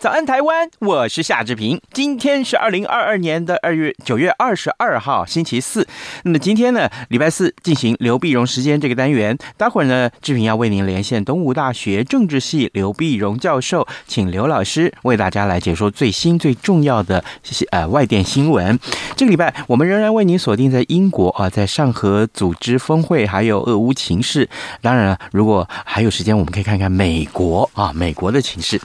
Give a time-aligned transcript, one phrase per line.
[0.00, 0.66] 早安，台湾！
[0.78, 1.78] 我是夏志平。
[1.92, 5.86] 今天是二零二二年的二月九月二十二号，星期四。
[6.24, 9.36] 那么今天呢，礼拜四进行刘碧荣时间这个单元。
[9.58, 17.22] 待会儿呢，志平要为您连线东吴大学政治系刘碧荣教授，请刘老师为大家来解说最新最重要的
[17.70, 18.78] 呃外电新闻。
[19.14, 24.48] 这个礼拜我们仍然为您锁定在英国啊，在上合组织峰会，还有俄乌情势。
[24.80, 28.80] 当然了，如果还有时间，我们可以看看美国啊，美国的情势。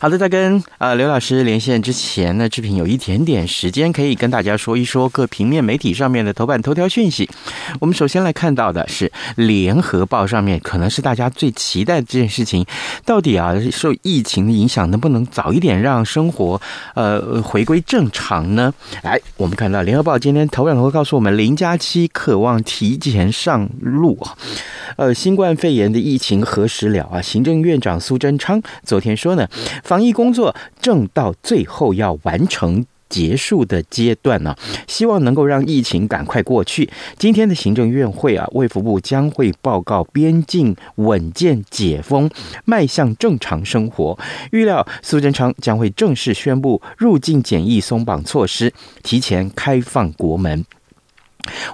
[0.00, 7.28] 好的，在跟呃刘老师连线之前呢，志平有一点点时间可以跟大家说一说各平面媒体上面的头版头条讯息。
[7.80, 12.64] 我们首先来看到的是《联合报》上面，可能是大家最期待这件事情，
[13.04, 16.60] 到底啊受疫情的影响，能不能早一点让生活
[16.94, 18.72] 呃回归正常呢？
[19.02, 24.36] 来，我们看到《联合报》今天头版头告诉我们，零加七渴望提前上路啊。
[24.96, 27.20] 呃，新冠肺炎的疫情何时了啊？
[27.20, 29.46] 行政院长苏贞昌昨天说呢，
[29.82, 34.54] 防疫工作正到最后要完成结束的阶段呢，
[34.86, 36.90] 希望能够让疫情赶快过去。
[37.16, 42.28] 今天的行政院会啊，卫福部将会报告边境稳健解封，
[42.66, 44.18] 迈向正常生活。
[44.50, 50.66] 预料苏贞昌将会正式宣布入境检疫松绑措施，提前开放国门。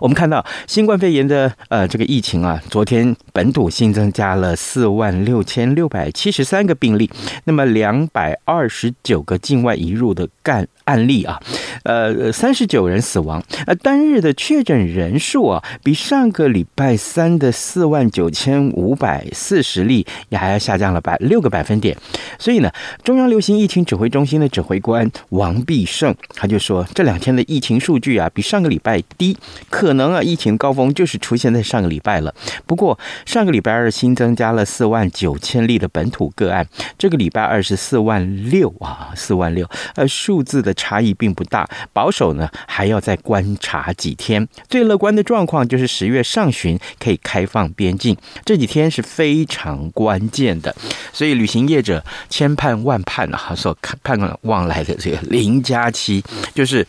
[0.01, 7.11] 我们看到新冠肺炎的呃这个疫情啊，昨天本土新增加了四万六千六百七十三个病例，
[7.45, 11.41] 那么两百二十九个境外移入的干案例啊，
[11.85, 21.97] 呃三十九人死亡，呃单日的确诊人数啊，比上个礼拜三的四万九千五百四十例也还要下降了百六个百分点，
[22.39, 22.71] 所以呢，
[23.03, 29.37] 中央流行疫情指挥中心的指挥官王必胜他就说，这两天的疫情数据啊，比上个礼拜低。
[29.71, 32.35] 可能啊，疫情高峰就是出现在上个礼拜了。
[32.67, 36.67] 不过上个礼拜二新增加了四万九千例的本土个案，
[36.99, 41.69] 这个礼拜二是四万六啊，四万六，呃，数字的差异并不大。
[41.93, 44.47] 保守呢，还要再观察几天。
[44.69, 50.75] 最乐观的状况就是十月上旬可以开放边境，这几天是非常关键的。
[51.13, 56.23] 所以旅行业者千盼万盼啊，所盼望来的这个零加七
[56.55, 56.87] 就是。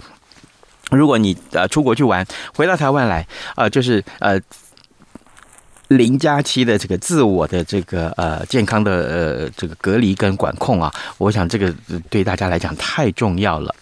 [0.92, 3.22] 如果你呃出国去玩，回到台湾来
[3.56, 4.40] 啊、呃，就是呃
[5.90, 11.74] 零加七的这个自我的这个呃健康的呃这个隔离跟管控啊，我想这个
[12.10, 13.74] 对大家来讲太重要了。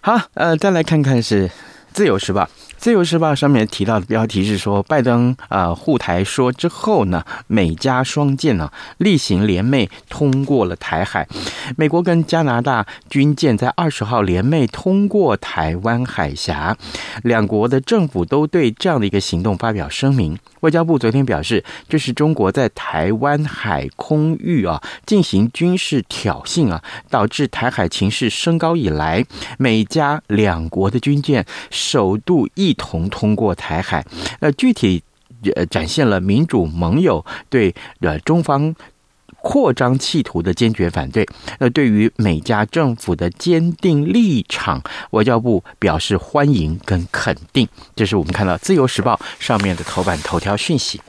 [0.00, 1.50] 好，呃，再来看看是
[1.92, 2.48] 自由时报。
[2.80, 11.28] 自由时报上面提到的标题是说，拜登啊护台说之后呢，美加双舰呢例行联袂通过了台海，
[11.76, 16.74] 美国跟加拿大军舰在二十号联袂通过台湾海峡，
[17.22, 20.38] 两国的政府都对这样的一个行动发表声明。
[20.60, 29.24] 外交部昨天表示，这是中国在台湾海空域啊进行军事挑衅啊，导致台海情势升高以来，
[29.58, 34.04] 美加两国的军舰首度一一同通过台海。
[34.38, 35.02] 那具体
[35.56, 38.74] 呃展现了民主盟友对呃中方
[39.42, 41.26] 扩张企图的坚决反对。
[41.58, 47.66] 那对于美加政府的坚定立场，外交部表示欢迎跟肯定。
[47.96, 49.14] 这是我们看到《自由时报》
[49.44, 51.00] 上面的头版头条讯息。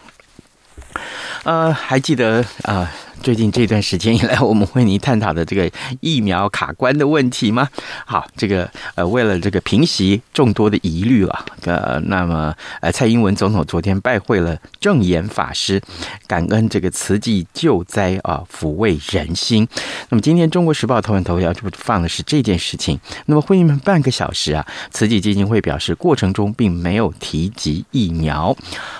[1.43, 2.89] 呃，还记得啊？
[3.21, 5.69] 最近这段时间以来，我们为您探讨的这个
[5.99, 7.69] 疫苗卡关的问题吗？
[8.05, 15.79] 好，这个呃，为了这个平息众多的疑虑啊，呃，那么呃，蔡英文总统昨天拜会了证言法师，
[16.25, 19.67] 感恩这个慈济救灾啊，抚慰人心。
[20.09, 22.99] 那么今天《中国时报》头版头条就放的是这件事情。
[23.28, 28.55] 那么会议半个小时啊，慈济基金会表示，过程中并没有提及疫苗。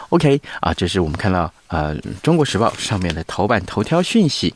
[0.10, 4.54] OK 啊，这是我们看到呃《中国时报》上面的头版头条讯息。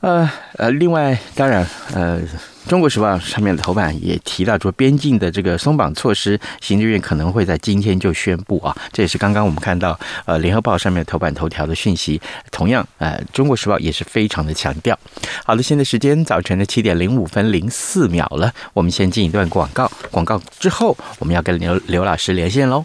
[0.00, 2.20] 呃呃，另外当然呃，
[2.68, 8.76] 《中国时报》上面的头版也提到说，边境的这个松绑措施，行政院可能会在今天就宣布啊。
[8.92, 12.20] 这也是刚刚我们看到呃《联合报》上面头版头条的讯息。
[12.52, 14.96] 同样呃，《中国时报》也是非常的强调。
[15.44, 22.84] 好的，现在时间早晨的七点零五分零四秒了，我们先进一段广告，广告之后我们要跟刘刘老师连线喽。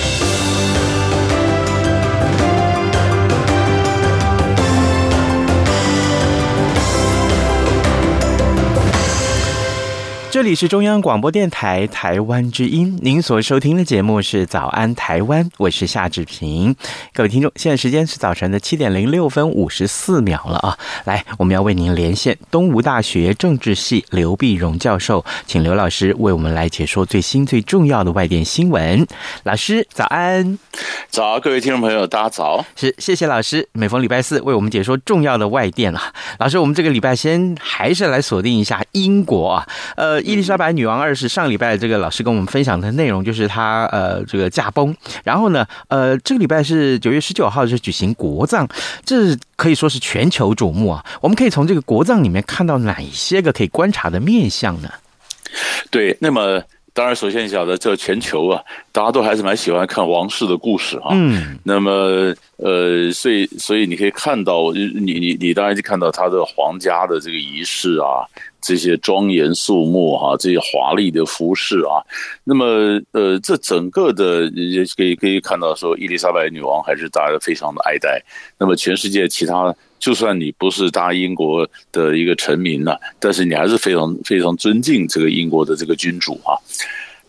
[10.31, 16.73] 这里是中央广播电台台湾之音，您所收听的节目是《早安台湾》，我是夏志平。
[17.11, 20.77] 各位听众，现在时间是早晨的七点零六分五十四秒了啊！
[21.03, 29.05] 来，我们要为您连线东吴大学政治系刘碧荣教授，请刘老师为我们来解说最新最重要的外电新闻。
[29.43, 30.57] 老师，早安！
[31.09, 32.65] 早，各位听众朋友，大家早！
[32.77, 36.13] 是，谢谢老师，每逢礼拜四为我们解说重要的外电啊。
[36.39, 39.67] 老师，我们这个礼拜先还是来锁定一下英国啊，
[39.97, 40.20] 呃。
[40.21, 48.67] 伊丽莎白女王二世上礼拜这个老师跟我们分享的内容就是她呃这个驾崩，然后呢呃这个礼拜是九月十九号是举行国葬，
[49.05, 51.05] 这可以说是全球瞩目啊。
[51.21, 54.89] 我们可以从这个国葬里面看到哪些个可以观察的面相呢？
[55.89, 56.63] 对，那么
[57.01, 61.09] 当然首先你晓得这全球啊，大家都还是蛮喜欢看王室的故事啊。
[61.13, 61.91] 嗯，那么
[62.57, 68.21] 呃所以所以你可以看到你你你当然就看到他的皇家的这个仪式啊。
[68.61, 71.97] 这些庄严肃穆哈，这些华丽的服饰啊，
[72.43, 78.23] 那么呃，这整个的也可以可以看到说，伊丽莎白女王还是大家非常的爱戴。
[78.59, 86.59] 那么全世界其他，就算你不是大英国的一个臣民了，但是你还是非常非常尊敬这个英国的这个君主啊。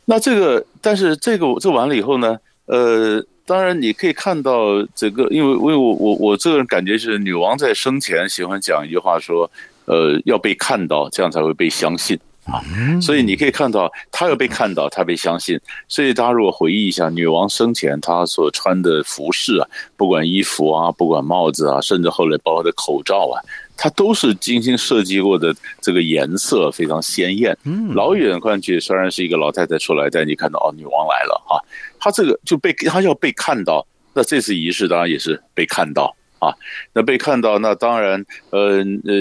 [0.06, 2.36] 那这个，但是这个这完了以后呢，
[2.66, 9.48] 呃，当然你可以看到整个，因为因为我我我这个人感觉是女王在生前喜欢讲一句话说。
[9.84, 12.60] 呃，要被看到，这样才会被相信啊！
[13.00, 15.60] 所以你可以看到，她要被看到，她被相信。
[15.88, 23.38] 所以大家如果回忆一下，女王生前她所穿的服饰啊，不管衣服啊，不管帽子啊，甚至后来包括的口罩啊，
[23.76, 27.56] 它都是精心设计过的，这个颜色非常鲜艳。
[27.64, 31.62] 嗯，老远看去虽然是一个老太太出来，但你看到哦，女王来了啊！
[32.00, 36.12] 她这个就被她要被看到，那这次仪式当然也是被看到。
[36.42, 36.52] 啊，
[36.92, 39.14] 那被看到，那当然，呃呃，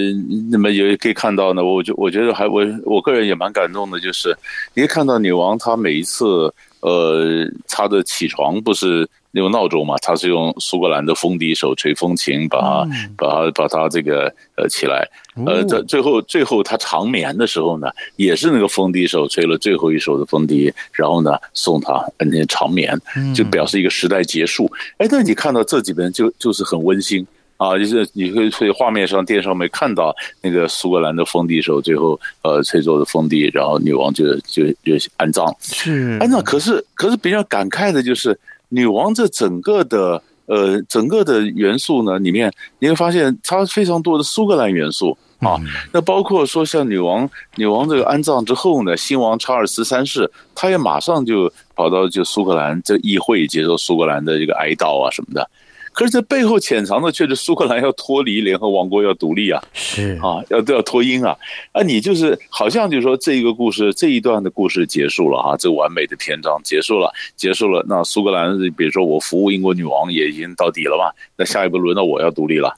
[0.49, 1.63] 那么也可以看到呢。
[1.63, 4.35] 我觉我觉得还我我个人也蛮感动的，就是
[4.73, 6.51] 你可以看到女王她每一次，
[6.81, 15.07] 呃，他的起床不是用闹钟嘛，他是用苏格兰的风笛手吹风琴把她把他把他这个呃起来，
[15.45, 22.99] 呃，在最后最后他长眠的时候呢，也是那个风笛手吹了最后一首的风笛，然后呢送他那天长眠，
[23.33, 24.69] 就表示一个时代结束。
[24.97, 27.25] 哎，那你看到这几边就就是很温馨
[27.63, 35.45] 啊，就是你会在画面上电视上面看到那个苏格兰的封地时候最后呃吹奏的封地，然后女王就就就安葬。
[35.59, 38.39] 是安葬，可是可是比较感慨的就是
[38.69, 40.23] 女王这整个的。
[40.47, 45.55] 呃，整个的元素呢，里面你会发现它非常多的苏格兰元素啊。
[45.93, 55.49] 那包括说，像女王，女王这个安葬之后呢，新王查尔斯三世，他也马上就跑到就苏格兰这议会接受苏格兰的这个哀悼啊什么的。
[55.93, 61.37] 可是这背后潜藏的却是苏格兰要脱离联合王国要独立啊，是啊，要都要脱英啊，
[61.73, 67.85] 啊，你就是好像就是说这一个故事这一段的故事结束了哈，这完美的篇章结束了，结束了。
[67.87, 72.73] 那苏格兰，比如说我服务英国女王也已经到底了嘛，那下一步轮到我要独立了。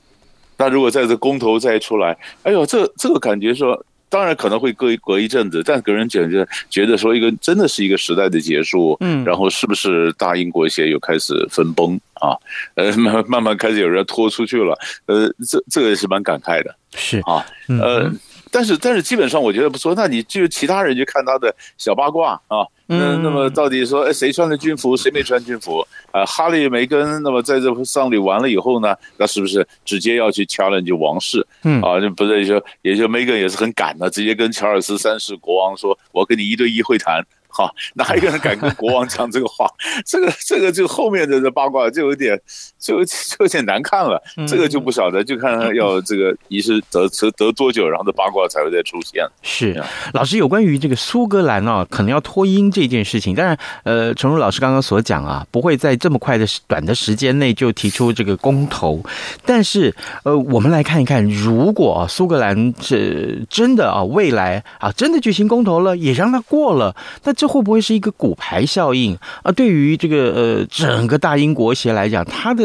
[0.58, 3.86] 那如果在这公投再出来，哎呦，这这个感觉说。
[4.14, 12.38] 当然可能会隔一隔一阵子，但个人觉得觉得说一个真的是一个时代的结束，嗯，然后是不是大英国协又开始分崩啊？
[12.76, 14.78] 呃，慢慢慢开始有人拖出去了，
[15.08, 17.18] 呃，这这个也是蛮感慨的，是。
[17.22, 18.08] 啊，呃，
[18.54, 19.96] 但是但是基本上我觉得不错。
[19.96, 25.80] 那你就其他人去看他的小八卦啊，那那么到底说，哎，谁穿了军服，谁没穿军服？
[26.12, 31.46] 啊，哈利梅根，那么在这丧礼完了以后呢，那是不是直接要去 challenge 王室？
[31.64, 37.26] 嗯啊，就不是也就也就梅根也是很赶的，直接跟乔尔斯三世国王说，我跟你一对一会谈。
[37.56, 39.68] 好，哪一个人敢跟国王讲这个话？
[40.08, 42.36] 这个这个就后面的这八卦就有点
[42.80, 44.20] 就就有点难看了。
[44.48, 49.24] 这个就不晓得，就看要这个仪式得得得多久，然后这八卦才会再出现。
[49.44, 49.80] 是
[50.14, 59.00] 老师有关于这个苏格兰啊，可能要脱英这件事情，当然呃，诚如老师刚刚所讲啊，不会在这么快的短的时间内就提出这个公投。
[59.46, 67.43] 但是呃，我们来看一看，如果苏格兰是真的啊，未来啊真的举行公投了，也让他过了，那。
[67.44, 69.52] 这会不会是一个骨牌效应啊？
[69.52, 72.64] 对于这个呃整个大英国协来讲，它的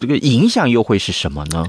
[0.00, 1.66] 这个影响又会是什么呢？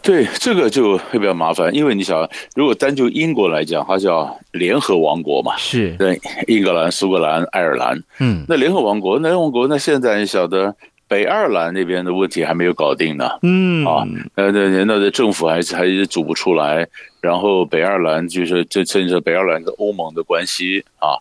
[0.00, 10.74] 对，这个就会比较麻烦，因为你想，如果单就英国来讲，它叫联合王国嘛，是对英格兰、苏格兰、爱尔兰，嗯，那联合王国，联合王国，那现在你晓得
[11.06, 16.88] 北爱尔兰那边的问题还没有搞定呢，嗯啊，那，那那的政府还是还是组不出来，
[17.20, 21.20] 然后北爱尔兰就是这甚至北爱尔兰跟欧盟的关系啊。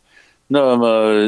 [0.54, 0.86] 那么，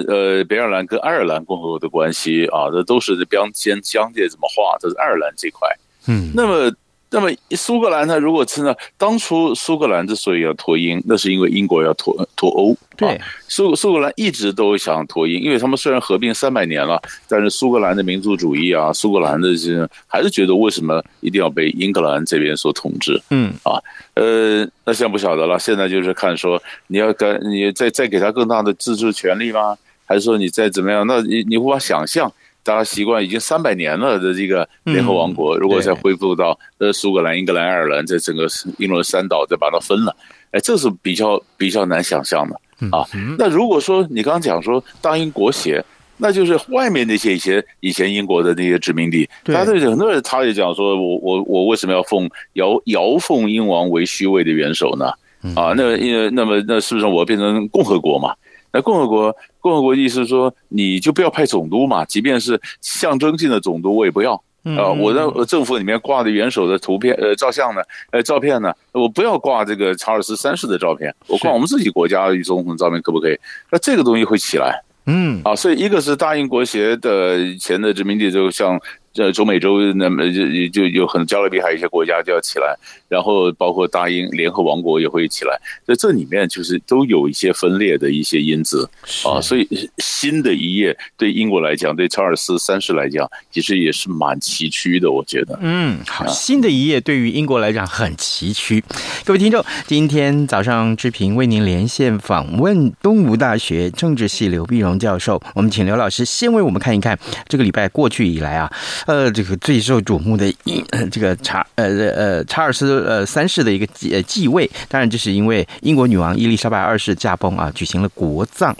[0.08, 4.78] 呃，北爱尔兰跟爱尔兰共和国的关系啊，这都是这边先疆界怎么画？
[4.80, 5.70] 这是爱尔兰这块。
[6.08, 6.70] 嗯，那么。
[7.14, 8.20] 那么苏格兰呢？
[8.20, 12.76] 如果真的当初苏格兰之所以要脱英，那是因为英国要脱脱欧。
[12.98, 23.22] 对，苏苏格兰一直都想脱英，因为他们虽然合并三百年了，但是苏格兰的民族主义啊，苏格兰的这些还是觉得为什么一定要被英格兰这边所统治？
[23.30, 23.80] 嗯啊，
[24.16, 25.60] 呃，那现在不晓得了。
[25.60, 29.78] 现在就是看说你要跟你再再给他更大的自治权利吗？
[30.06, 31.06] 还是说你再怎么样？
[31.06, 32.32] 那你你无法想象。
[32.64, 40.16] 大家习惯已经三百年了的这个联合王国，如果再恢复到呃苏格兰、英格兰、爱尔兰在整个英伦三岛再把它分了，
[40.52, 42.56] 哎，这是比较比较难想象的
[42.98, 43.06] 啊。
[43.38, 45.84] 那如果说你刚刚讲说大英国协，
[46.18, 55.12] 那就是外面那些以前以前英国的那些殖民地，他对很多人他也讲说我我我为什么要奉遥遥奉英王为虚位的元首呢？
[55.56, 58.34] 啊，那因为那么那是不是我变成共和国嘛？
[58.74, 64.34] 那共和国，共和国意思是说，你就不要派总督嘛，即便是象征性的总督，我也不要
[64.76, 64.90] 啊。
[64.90, 73.40] 我的政府里面挂的元首的图片，呃，照相呢，呃，照片呢，我不要挂这个查尔斯三世的照片，我挂我们自己国家的总统的照片，可不可以？
[73.70, 78.82] 那这个东西会起来，嗯，啊，所以一个是大英国协的以前的殖民地，就像。
[79.14, 82.76] 这中美洲那么就就有很多加勒比海一些国家就要起来，
[83.08, 85.56] 然后包括大英联合王国也会起来，
[85.86, 88.90] 在这里面就是都有一些分裂的一些因子
[89.24, 89.68] 啊，所以
[90.00, 95.60] 新的一页对英国来讲，对查尔斯三世来讲，其实也是蛮崎岖的，我觉得。
[95.62, 98.82] 嗯，好，新的一页对于英国来讲很崎岖。
[99.24, 107.18] 各位听众，今天早上志平为您连线访问东吴大学政治系刘碧荣教授，我们请刘老师先为我们看一看
[107.48, 108.72] 这个礼拜过去以来啊。
[109.06, 118.76] 呃，这个最受瞩目的英，这个查呃呃查尔斯呃三世的一个继继位，当然这是因为英国女王伊丽莎白二世驾崩啊，举行了国葬。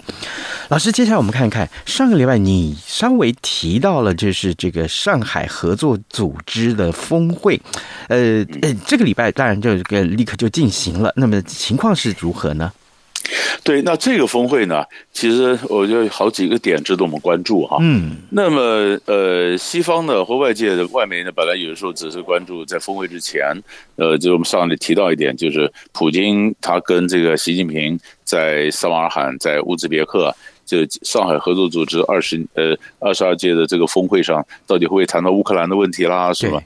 [0.68, 7.60] 老师，接下来我们看一看上个礼拜你稍微提到了，就是这个上海合作组织的峰会，
[8.08, 12.72] 呃呃，这个礼拜当然就这个立刻就进行了，那么情况是如何呢？
[13.64, 17.78] 对，那这个峰会呢，其实我觉得好几个点值得我们关注哈。
[17.80, 18.60] 嗯，那么
[19.06, 23.54] 呃，西方的或外界的外媒呢，本来有的时候只是关注在峰会之前，
[23.96, 30.34] 呃，就我们上面提到一点，就是普京他跟这个习近平在萨马尔罕，在乌兹别克，
[30.66, 36.62] 就上海合作组织二十呃二十二届的这个峰会上，到底会不会谈到乌克兰的问题啦，是吧？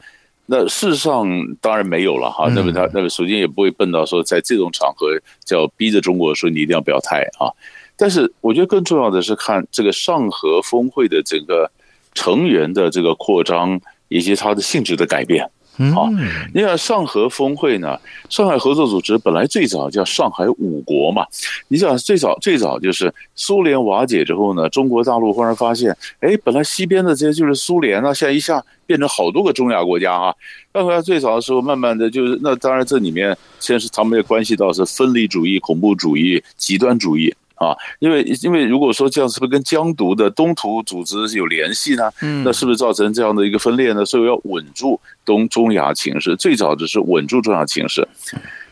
[0.50, 1.28] 那事实上
[1.60, 5.08] 当然没有了哈，那么他那么首先也不会笨到说在这种场合
[5.44, 7.52] 叫逼着中国说你一定要表态啊，
[7.98, 11.70] 但是我觉得更重要的是看这个上合峰会的整个
[12.14, 13.78] 成员的这个扩张
[14.08, 15.50] 以及它的性质的改变。
[15.94, 16.08] 好，
[16.52, 21.24] 你看上合峰会呢，上海合作组织本来最早叫上海五国嘛，
[21.68, 30.34] 你想最早最早就是苏联瓦解之后呢，中国大陆忽然发现，哎，本来西边的这些就是苏联啊，现在一下变成好多个中亚国家啊。
[30.72, 37.34] 那回来最早的时候，慢慢的就是那当然这里面先是他们也关系到是分离主义、恐怖主义、极端主义。
[37.58, 42.10] 啊，因为因为如果说这样是不是跟疆独的东突组织有联系呢？
[42.22, 44.04] 嗯，那是不是造成这样的一个分裂呢？
[44.04, 48.06] 所以要稳住东中亚情势，最早只是稳住中亚情势。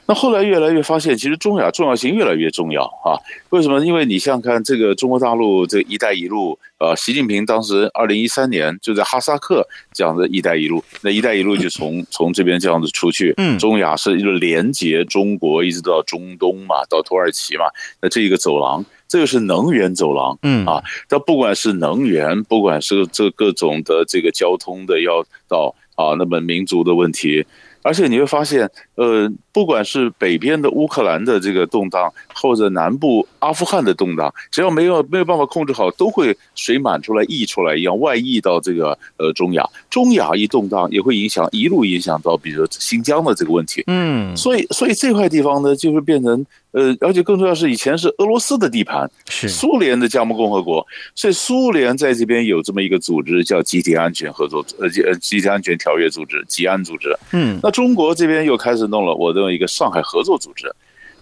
[0.09, 3.19] 那后来越来越发现，其实中亚重要性越来越重要啊！
[3.51, 3.85] 为什么？
[3.85, 17.65] 因为你像看这个中国大陆这“一带一路”，呃，习近平当时二零一三年就在哈萨克讲的“一带一路”，那“一带一路”就从从这边这样子出去，嗯，中亚是一个连接中国一直到中东嘛，到土耳其嘛，
[18.01, 27.45] 那这一个走廊，这个是能源走廊，嗯啊，但不管是能源，不管是这各种的这个交通的要道啊，那么民族的问题。
[27.87, 39.67] 而且你会发现，呃，不管是北边的乌克兰的这个动荡，或者南部阿富汗的动荡，只要没有没有办法控制好，都会水满出来、溢出来一样，外溢到这个呃中亚。
[39.91, 43.83] 中亚一动荡，也会影响一路影响到，比如说新疆的这个问题。
[43.87, 46.45] 嗯，所以所以这块地方呢，就会变成。
[46.73, 57.17] 呃，而且更重要是，以前是俄罗斯的地盘，是苏联的加盟共和国，所以苏联在这边有这么一个组织，叫集体安全合作呃集集体安全条约组织，集安组织。
[57.33, 60.71] 嗯，那中国这边又开始弄了我的一个上海合作组织，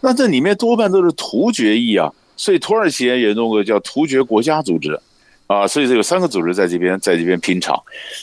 [0.05, 5.01] 那这里面多半都是突厥裔啊，所以土耳其也弄个叫突厥国家组织。
[5.47, 7.77] 啊，所以这有三个组织在这边，在这边拼场，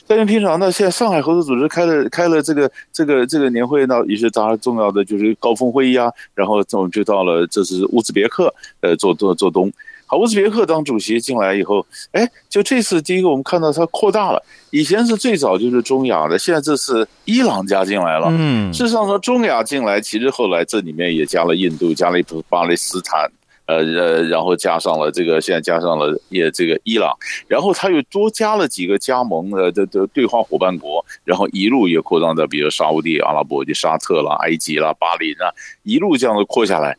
[0.08, 0.60] 在这边拼场。
[0.60, 6.12] 那现在上海合作组织开了开了这个这个这个年会，那也是当然重要的就是高峰会议啊。
[6.34, 9.72] 然后我们就到了，这是乌兹别克，呃，做做做东。
[10.12, 14.44] 好，乌兹别克当主席进来以后，哎，就这次第一个我们看到它扩大了。
[14.70, 18.28] 以前是最早就是中亚的，现在这次伊朗加进来了。
[18.30, 22.18] 嗯，事实上说中亚进来，其实后来这里面也加了印度，加了
[22.50, 23.32] 巴勒斯坦。
[23.68, 27.16] 呃呃，然后加上了这个，现在加上了也这个伊朗，
[27.48, 35.48] 然后他又多加了几个加盟的的的对话伙伴国，然后一路也扩张到，比如沙乌地阿拉伯、就沙特啦、埃及啦、巴林啊，
[35.84, 36.98] 一路这样的扩下来，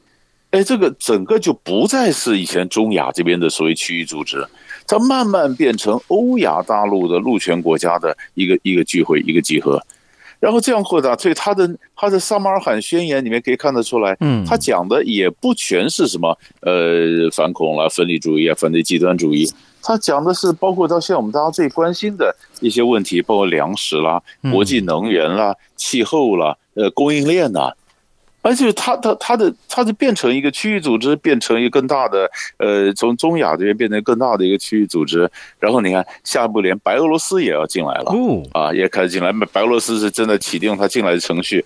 [0.52, 4.46] 哎，这个整个就不再是以前中亚这边的所谓区域组织，
[4.86, 9.82] 它慢慢变成欧亚大陆的陆权国家的一个一个聚会，一个集合。
[10.38, 24.20] 然后这样扩大，所以他的他的萨马尔罕宣言里面可以看得出来，嗯，他讲的也不全是什么呃反恐啦、分离主义啊、反对极端主义，他讲的是包括到现在我们大家最关心的一些问题，包括粮食啦、
[24.52, 27.72] 国际能源啦、气候啦、呃供应链呐。
[28.42, 35.30] 而且它它它的它就变成一个区域组织，变成一个更大的，呃，从中亚这边变成更大的一个区域组织。
[35.58, 38.12] 然后你看，下一步连白俄罗斯也要进来了，
[38.52, 39.32] 啊，也开始进来。
[39.52, 41.64] 白俄罗斯是真的启动它进来的程序。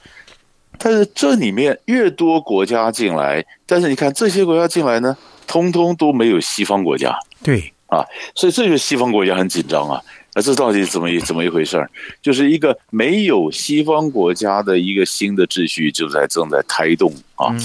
[0.79, 7.19] 但是这里面越多国家进来，但是你看这些国家进来呢，通通都没有西方国家。
[7.43, 9.99] 对啊，所以这就是西方国家很紧张啊。
[10.37, 11.91] 那这到底怎么一怎么一回事儿？
[12.21, 17.57] 就是一个没有西方国家的一个新的秩序就在正在胎动啊！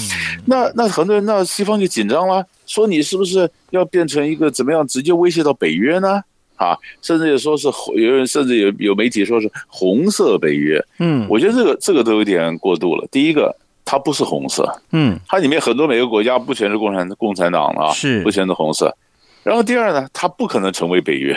[0.46, 6.22] 那那很多人那西方就紧张了，说你是不是要变成一个怎么样直接威胁到北约呢？
[6.56, 10.82] 啊，甚至也说是有人甚至有有媒体说是红色北约。
[10.98, 13.06] 嗯，我觉得这个这个都有点过度了。
[13.10, 13.54] 第一个，
[13.84, 18.96] 它不是红色，嗯，它里面很多每个国家不全是共产共产党啊，是不全是红色。
[19.42, 21.36] 然后第二呢，它不可能成为北约。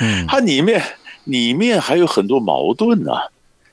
[0.00, 0.82] 嗯，它里面
[1.24, 3.22] 里面还有很多矛盾呢、啊。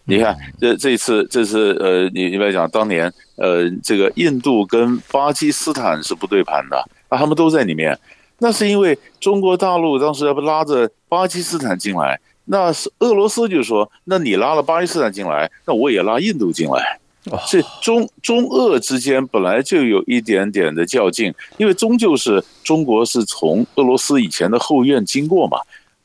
[0.03, 7.97] 你看，这这次这次呃，你你来讲，当年呃，这个印度跟巴基斯坦是不对盘的，啊，他们都在里面。
[8.39, 16.99] 那是因为中国大陆当时要不拉着巴基斯坦进来，那是俄罗斯就说，那你拉了巴基斯坦进来，那我也拉印度进来。
[17.45, 25.59] 所以中中俄之间本来就有一点点的较劲，因为终究是中国是从俄罗斯以前的后院经过嘛。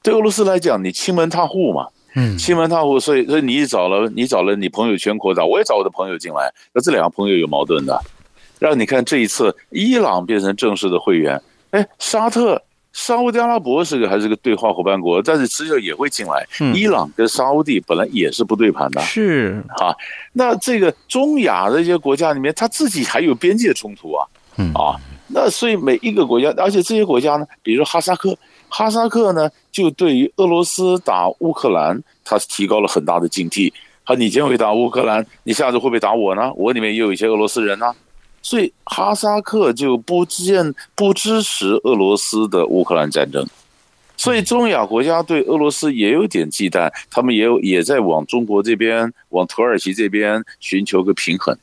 [0.07, 8.01] 对俄罗斯来讲，你欺门踏户嘛，嗯，欺门踏户，所以所以你找了你找了你朋友圈扩大，我也找我的朋友进来，那这两个朋友有矛盾的，
[8.61, 11.43] 让你看这一次伊朗变成正式的会员，
[11.73, 16.47] 哎，沙特、沙乌地阿拉伯是个还是个对话伙伴国，但是迟早也会进来。
[16.73, 19.61] 伊朗跟沙乌地本来也是不对盘的，是。
[19.71, 19.93] 啊，
[20.35, 24.25] 那这个中亚的这些国家里面，他自己还有边界冲突啊，
[24.59, 24.73] 嗯。
[24.73, 24.95] 啊，
[25.27, 28.39] 那所以每一个国家，而且这些国家呢，比如说哈萨克。
[28.79, 33.73] 哈萨克呢，就对于俄罗斯打乌克兰，他提高了很大的警惕。
[34.05, 36.53] 他，你今天会打乌克兰，你下次会不会打我呢？
[36.55, 37.95] 我里面也有一些俄罗斯人呢，
[38.43, 43.47] 所以哈萨克就不见不支持俄罗斯的乌克兰战争。
[44.19, 51.57] 所以中亚国家对俄罗斯也有点忌惮，他们也有也在往中国这边、往土耳其这边寻求个平衡。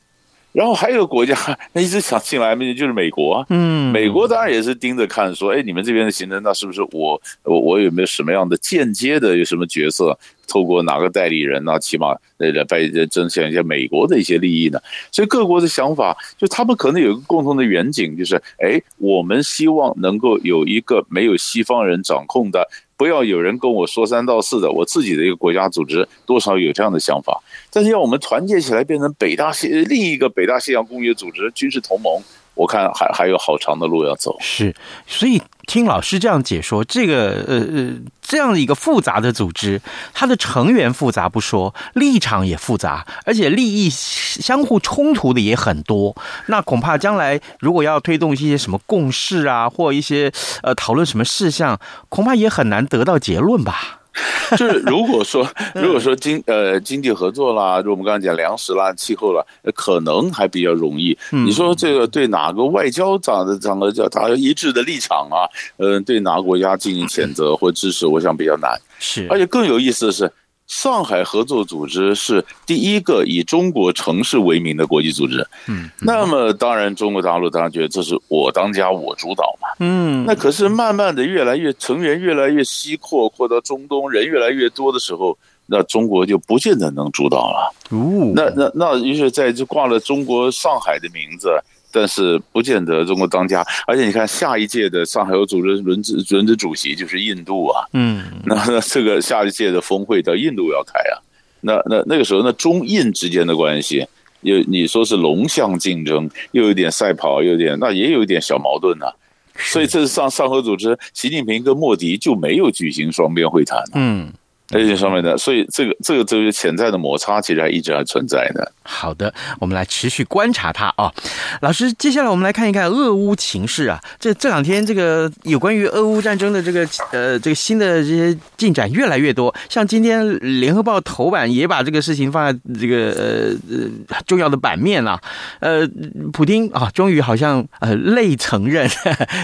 [0.54, 1.36] 然后还有个国家，
[1.74, 3.44] 那一直想进来，就是美国。
[3.50, 10.16] 嗯，美国当然也是盯着看，说，哎，你们这边的行程，那是不是我我我有没有什么样的间接的有什么角色？
[10.46, 11.78] 透过哪个代理人呢、啊？
[11.78, 14.78] 起码呃来来争取一下美国的一些利益呢？
[15.10, 32.22] 所以各国的想法，就他们可能有一个共同的远景，就是哎，我们希望能够有一个没有西方人掌控的不要有人跟我说三道四的，我自己的一个国家组织多少有这样的想法，但是要我们团结起来变成北大西另一个北大西洋公约组织军事同盟。
[32.54, 34.74] 我看还还有好长的路要走，是，
[35.06, 37.90] 所以听老师这样解说，这个呃呃
[38.22, 39.80] 这样的一个复杂的组织，
[40.12, 46.14] 它的成员复杂不说，立场也复杂，而且利益相互冲突的也很多。
[46.46, 54.02] 那恐怕将来如果要推动一些什么共识啊，或一些呃讨论什么事项，恐怕也很难得到结论吧。
[54.56, 61.16] 就是如果说如果说经呃经济合作啦，就我们刚才讲粮食啦、气候啦，可能还比较容易。
[61.30, 65.48] 你说这个对哪个外交长的长得叫达一致的立场啊？
[65.78, 68.70] 嗯，对哪个国家进行谴责或支持，我想比较难。
[68.98, 70.30] 是，而且更有意思的是。
[70.66, 75.46] 上海合作组织是第一个以中国城市为名的国际组织。
[75.68, 79.68] 嗯，那么当然，中国大陆当然觉得这是我当家我主导嘛。
[79.78, 87.74] 嗯，那可是慢慢的越来越成员越来越西扩，扩到中东人越来越多的时候，那中国就不见得能主导了。
[87.90, 91.50] 哦，那那那于是在这挂了中国上海的名字。
[91.94, 101.14] 但是不见得中国当家，而且你看下一届的上海有组织轮值轮值主席就是印度啊，嗯， 那那这个下一届的峰会到印度要开啊，
[101.60, 104.04] 那那那个时候那中印之间的关系，
[104.40, 109.14] 又你说是龙象竞争，又有点赛跑，又有点那也有一点小矛盾呐、啊，
[109.56, 114.32] 所以这是上上合组织，习近平跟莫迪就没有举行双边会谈、啊，嗯。
[114.68, 118.72] 这些上面的，所以这个这个这个潜在的摩擦其实还一直还存在的。
[118.82, 121.12] 好的，我们来持续观察它啊、
[121.60, 124.00] 老师，接下来我们来看一看俄乌情势啊。
[124.18, 129.54] 这这两天这个有关于俄乌战争的这个呃这个新的这些进展越来越多。
[129.68, 133.76] 像今天联合报头版也把这个事情放在这个呃
[134.08, 135.20] 呃重要的版面了。
[135.60, 135.86] 呃，
[136.32, 138.88] 普丁啊，终于好像呃类承认，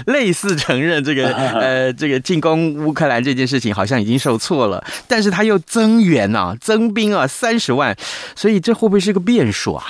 [0.06, 4.82] 类似承认这个呃这个进攻乌克兰这件事情好像已经受挫了。
[5.10, 7.96] 但是他又增援啊，增兵啊，三十万，
[8.36, 9.84] 所以这会不会是个变数啊？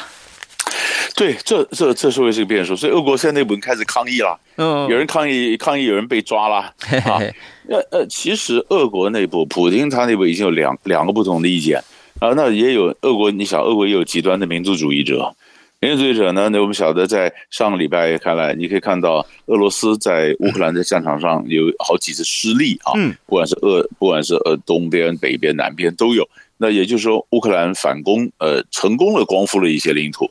[1.14, 2.74] 对，这这这是会是个变数。
[2.74, 7.20] 所以俄国现在内部开始抗议了，嗯，有人抗议抗议，有人被抓了啊。
[7.68, 11.84] 呃呃，其实俄国内部，普京他内部已经有两两个不同的意见
[12.18, 12.32] 啊。
[12.34, 15.36] 那也有俄国，你想，俄国也有极端的民族主义者。
[15.82, 16.50] 民族主义者呢？
[16.50, 22.92] 那我们晓得，在上个礼拜看来，你可以看到俄罗斯在乌克兰的战场上有好几次失利啊。
[22.96, 26.28] 嗯，不管是俄，不管是呃东边、北边、南边都有。
[26.58, 30.30] 那也就是说，乌克兰反攻，呃，成功了，光复了一些领土。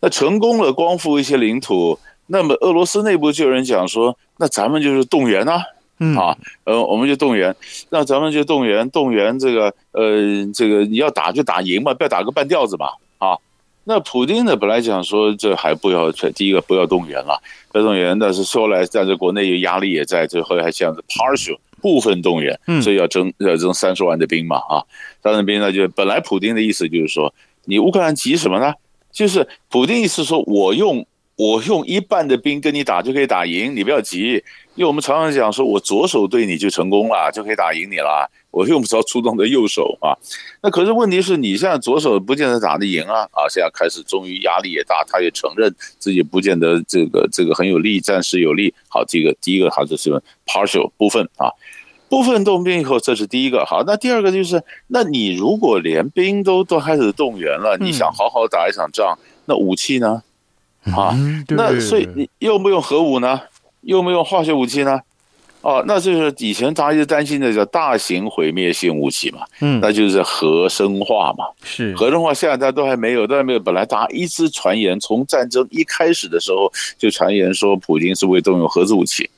[0.00, 5.62] 那成功了，光复一些领土，那么俄罗斯内部就有人讲说，那咱们就是动员啊，
[6.00, 7.54] 嗯啊，呃，我们就动员，
[7.90, 13.38] 那咱们就动员，动员这个，呃，这个你要打就打赢嘛，不要打个半吊子嘛，啊。
[13.88, 14.54] 那普京呢？
[14.54, 17.40] 本来讲说这还不要，第一个不要动员了，
[17.72, 18.18] 不要动员。
[18.18, 24.84] 但是说来，但是国内有压力也在，最后还想着 partial 部分动员，所以要征要征三十万的兵嘛啊，
[25.22, 27.32] 三十万兵呢，就本来普京的意思就是说，
[27.64, 28.74] 你乌克兰急什么呢？
[29.10, 31.06] 就是普丁意思说我用
[31.38, 34.42] 我用一半的兵跟你打就可以打赢，你不要急。
[34.74, 38.28] 因为我们常常讲说，我左手对你就成功了，就可以打赢你了。
[38.50, 40.18] 我用不着出动的右手啊。
[40.60, 43.46] 那可是问题是你现在左手不见得打得赢啊啊！
[43.48, 48.74] 现在开始终于压力也大，他也承认自己不见得这个这个很有利，暂时有利。
[48.88, 50.10] 好，这个第一个他就是
[50.44, 51.52] partial 部分啊，
[52.08, 53.64] 部分动兵以后，这是第一个。
[53.64, 60.24] 好，那第二个就是，那你如果连兵都都开始动员了，你想好好打一场仗，那武器呢？
[60.92, 61.16] 啊，
[61.48, 63.40] 那所以你用不用核武呢？
[63.82, 65.00] 用不用化学武器呢？
[65.60, 73.58] 哦，那就是以前大家就担心的叫大型毁灭性武器嘛，嗯，那就是核生化嘛，是核生化，现在大家都还没有，都还没有。
[73.58, 79.28] 本来大家一直传言，从战争一开始的时候就传言说，普京是会动用核子武器，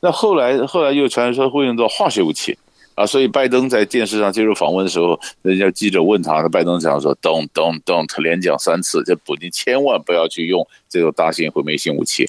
[0.00, 2.56] 那后来后来又传言说会用到化学武器
[3.00, 12.28] 啊，所以拜登在电视上接受访问的时候，人家记者问他，拜登讲说，don't don't don't，连讲三次，这普京千万不要去用这种大型毁灭性武器。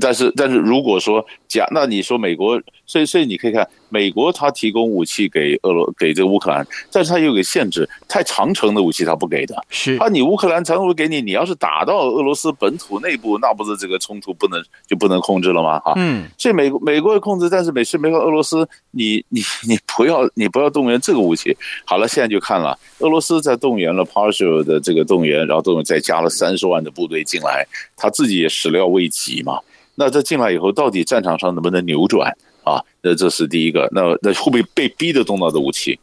[0.00, 9.54] 但是，但是如果说假，那你说美国，所以，所以你可以看，美国他提供武器给俄罗，给这个乌克兰，但是他有个限制，太长程的武器他不给的。
[9.68, 15.80] 是，怕你乌克兰长程给你，你要是打到俄罗斯本土内部，那不是这个冲突不能就不能控制了吗？
[15.84, 21.54] 啊，嗯，所以美国美国会控制，但是美是美国俄罗斯，你你你不要你不要动员这个武器。
[21.84, 29.58] 好了，现在就看了，俄罗斯在动员了 partial 的这个动员，然后动员再加了三十万的部队进来，他自己也始料未及嘛。
[29.94, 32.30] 那这进来以后，到底战场上能不能扭转
[32.64, 32.80] 啊？
[33.02, 33.88] 那这是第一个。
[33.92, 35.98] 那那会不会被逼的动到的武器？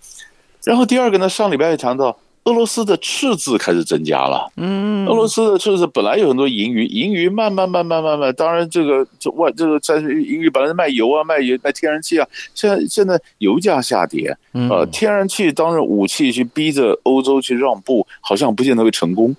[0.63, 1.27] 然后第二个呢？
[1.27, 4.51] 上礼拜也谈到，俄罗斯的赤字开始增加了。
[4.57, 19.35] 嗯，俄罗斯的赤字本来有很多盈余，盈余慢慢慢慢慢慢，当然这个这外这个在盈余本来是卖油啊，卖油卖天然气啊，现在现在油价下跌，呃，天然气当然武器去逼着欧洲去让步，好像不见得会成功。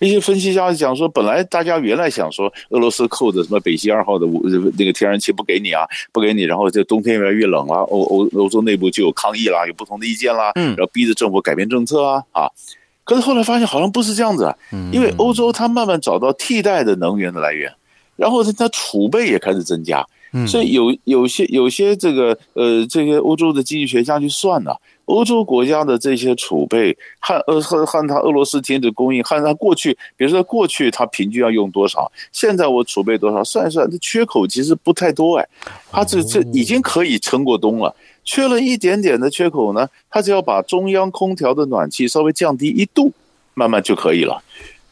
[0.00, 4.26] 一些分析家讲说，本来大家原来想说俄罗斯扣着什么北溪二号的
[4.78, 12.48] 那个天然气不给你啊，不给你，然后这冬天越来越冷了，欧欧欧洲内部就有抗议啦，有不同的意见啦，然后逼着政府改变政策啊啊。
[13.04, 14.56] 可是后来发现好像不是这样子啊，
[14.90, 17.70] 因为欧洲它慢慢找到替代的能源的来源，
[18.16, 20.06] 然后它储备也开始增加，
[20.46, 24.72] 所以有有些有些这个呃这些欧洲的经济学家去算呢。
[25.06, 35.48] 欧洲国家的这些储备和呃和和他俄罗斯停止供应，和他过去，比如说过去他平均要用多少，现在我储备多少，算一算，这缺口其实不太多哎，
[35.90, 43.12] 他这这已经可以撑过冬了，缺了一点点的缺口呢，他只要把中央空调的暖气稍微降低一度，
[43.54, 44.40] 慢慢就可以了。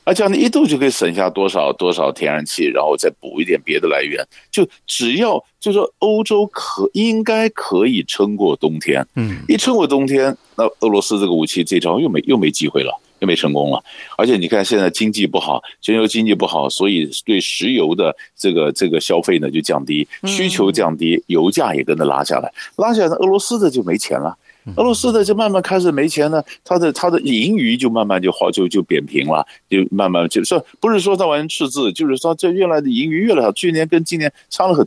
[0.09, 13.85] 而这样的一度就可以省下多少多少天然气，然后再补一点别的来源，就只要就说欧洲可应该可以撑过冬天，嗯，一撑过冬天，那俄罗斯这个武器这招又没又没机会了，又没成功了。
[14.16, 24.35] 而且你看现在经济不好，全球经济不好，所以对石油的这个这个消费呢就降低，需求降低，油价也跟着拉下来，拉下来，俄罗斯的就没钱了。
[24.76, 34.87] 俄罗斯的就慢慢开始没钱了，他的他的盈余就慢慢就好就就扁平了，就慢慢就说不是说他完全赤字，就是说这越来的盈余越来越少，去年跟今年差了很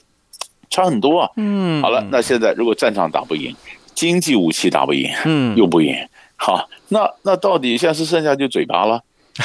[0.70, 1.30] 差很多啊。
[1.36, 3.56] 嗯，好了，那现在如果战场打不赢，
[3.94, 5.96] 经济武器打不赢，嗯，又不赢，
[6.36, 9.02] 好，那那到底现在是剩下就嘴巴了，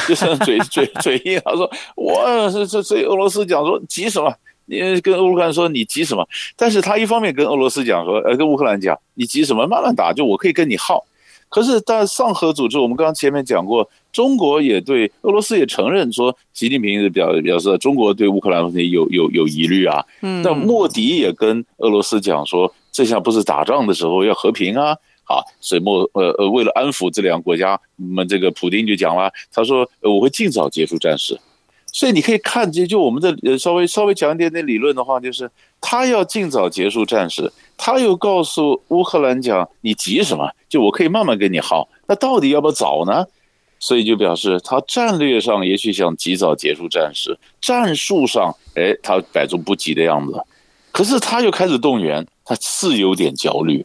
[0.08, 4.32] 就剩嘴嘴嘴硬，他说我这这这俄罗斯讲说急什么？
[4.66, 6.28] 你跟乌克兰说你急什么？
[6.56, 9.66] 但是他一方面跟俄罗斯讲说，呃，跟乌克兰讲你急什么？
[9.66, 11.04] 慢慢打，就我可以跟你耗。
[11.48, 20.04] 可是，但上合组织，我们刚刚前面讲过，中国也对俄罗斯也承认说，习近平是表表示中国对乌克兰问题有有有疑虑啊。
[20.22, 20.42] 嗯。
[20.42, 24.96] 但莫迪也跟俄罗斯讲说，这下不是打仗的时候，要和平啊。
[25.22, 31.38] 好，所以莫呃呃，为了安抚这两个国家，我们这个普丁就讲了，他说我会尽早结束战事。
[31.96, 40.46] 所以你可以看，就就我们的呃稍微稍微讲一点点理论的话，就是他要尽早结束战事，他又告诉乌克兰讲，你急什么？
[40.68, 43.24] 就我可以慢慢跟你耗，那到底要不要早呢？
[43.78, 50.38] 所以就表示他战略上也许想及早结束战事，战术上哎他摆出不急的样子，
[50.92, 53.82] 可是他又开始动员，他是有点焦虑。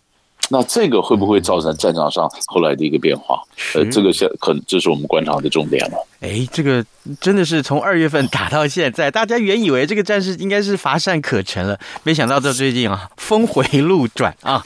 [0.49, 3.41] 那这个会不会造成战场上后来的一个变化？
[3.73, 6.07] 呃，这个现可能这是我们观察的重点了。
[6.21, 6.85] 哎，这个
[7.19, 14.63] 真的是从二月份打到现在，大家原以为这个战事应该是乏善可陈了，没想到到最近啊， 峰回路转啊。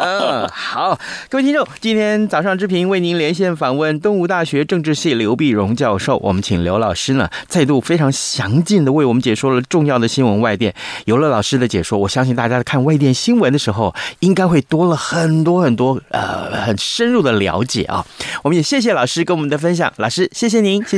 [0.52, 10.74] 好，各位听众，今天早上之平为您连线访问东吴大学政治系刘碧荣教授，我们请刘老师呢再度非常详尽的为我们解说了重要的新闻外电。
[11.06, 18.04] 有了老师的解说，我相信大家看外电新闻的时候，应该会多了很多很多呃很深入的了解啊。
[18.42, 20.84] 我们也谢谢老师跟我们的分享，老师谢谢您。
[20.86, 20.97] 谢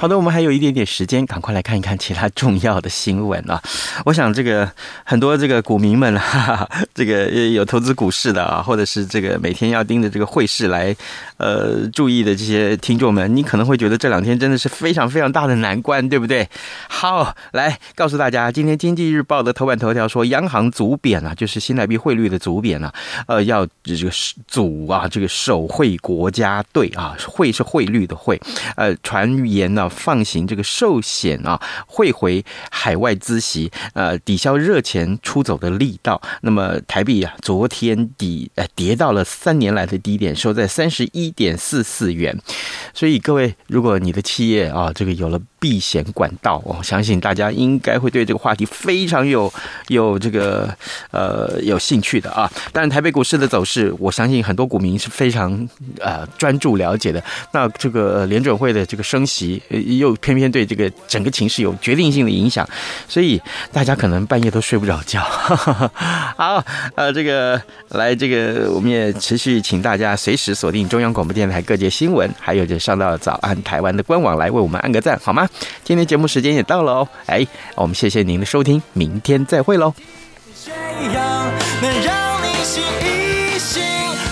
[0.00, 3.60] 好的，我们还有一点点时间，赶快来看一看其他重要的新闻啊！
[4.06, 4.70] 我想这个
[5.02, 10.94] 很多这个股民们哈哈， 这个有投资股市的啊，或者是这个每天要盯着这个汇市来
[11.36, 16.48] 呃注意的这些听众们，你可能会觉得这两天真的是非常非常大的难关，对不对？
[16.88, 22.94] 好，来告诉大家，今天《经济日报》的头版头条说，央行组贬啊，就是新台币汇率的组贬啊，
[23.26, 24.12] 呃，要这个
[24.46, 28.40] 组啊，这个手汇国家队啊，汇是汇率的汇，
[28.76, 29.87] 呃，传言呢。
[29.88, 36.20] 放行这个寿险啊，汇回海外资息，呃，抵消热钱出走的力道。
[36.42, 42.38] 那么台币啊，昨天底呃跌到了三年来的低点，收在三十一点四四元。
[42.92, 46.60] 所以各位，如果你的企业啊，这个有了避险管道。
[46.64, 49.52] 我相信大家应该会对这个话题非常有
[49.88, 50.68] 有这个
[51.10, 52.50] 呃有兴趣的啊。
[52.72, 55.68] 但是，台北股市的走势，我相信很多股民是非常
[56.00, 57.22] 呃专注了解的。
[57.52, 59.62] 那这个联准会的这个升息，
[59.98, 62.68] 又偏偏对这个整个情势有决定性的影响，
[63.08, 63.40] 所以
[63.72, 65.20] 大家可能半夜都睡不着觉。
[66.36, 75.47] 好，呃，这个来这个我们也持续请大家随时锁定中央广播电台各界新闻，还有就上到早安台湾的官网来为我们按个赞，好吗？
[75.84, 79.94] 今天节目时间也到了哦，哎，我们谢谢您的收听，明天再会喽。
[81.80, 83.82] 能让你醒一醒，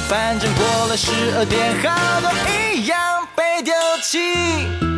[0.09, 2.31] 反正过了十二点，好多
[2.75, 2.99] 一样
[3.35, 4.96] 被丢弃。